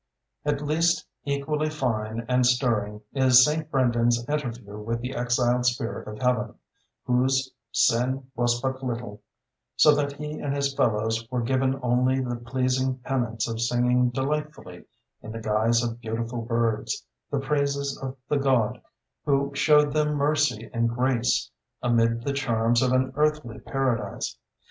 At 0.45 0.63
least 0.63 1.05
equally 1.25 1.69
fine 1.69 2.25
and 2.27 2.43
stirring 2.43 3.01
is 3.13 3.45
St. 3.45 3.69
Brendan's 3.69 4.27
interview 4.27 4.79
with 4.79 4.99
the 4.99 5.13
exiled 5.13 5.67
spirit 5.67 6.07
of 6.07 6.17
Heaven, 6.19 6.55
whose 7.05 7.51
"sin 7.71 8.31
was 8.35 8.59
but 8.61 8.83
little", 8.83 9.21
so 9.75 9.93
that 9.93 10.13
he 10.13 10.39
and 10.39 10.55
his 10.55 10.73
fellows 10.73 11.29
were 11.29 11.43
given 11.43 11.79
only 11.83 12.19
the 12.19 12.37
pleasing 12.37 12.97
penance 13.03 13.47
of 13.47 13.61
singing 13.61 14.09
delightfully, 14.09 14.85
in 15.21 15.31
the 15.33 15.39
guise 15.39 15.83
of 15.83 16.01
beautiful 16.01 16.41
birds, 16.41 17.05
the 17.29 17.37
praises 17.37 17.95
of 18.01 18.17
the 18.27 18.37
God 18.39 18.81
who 19.23 19.51
showed 19.53 19.93
them 19.93 20.15
mercy 20.15 20.67
and 20.73 20.89
grace, 20.89 21.51
amid 21.83 22.23
the 22.23 22.33
charms 22.33 22.81
of 22.81 22.91
an 22.91 23.13
earthly 23.15 23.59
paradise. 23.59 24.35